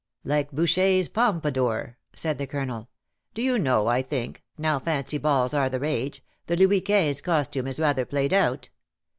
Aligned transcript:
"Like 0.33 0.49
Boucher^s 0.51 1.09
Pompadour/^ 1.11 1.93
said 2.15 2.39
the 2.39 2.47
Colonel." 2.47 2.89
Do 3.35 3.43
you 3.43 3.59
know 3.59 3.85
I 3.87 4.01
think^ 4.01 4.37
now 4.57 4.79
fancy 4.79 5.19
balls 5.19 5.53
are 5.53 5.69
the 5.69 5.79
rage, 5.79 6.23
the 6.47 6.57
Louis 6.57 6.81
Quinze 6.81 7.21
costume 7.21 7.67
is 7.67 7.79
rather 7.79 8.05
played 8.05 8.33
out. 8.33 8.71